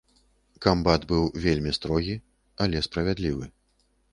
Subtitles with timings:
[0.65, 2.15] Камбат быў вельмі строгі,
[2.67, 3.45] але справядлівы.